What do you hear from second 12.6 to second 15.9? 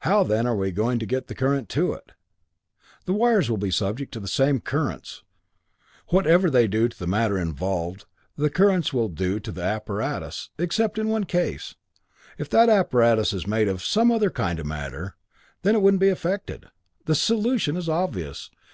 apparatus is made of some other kind of matter, then it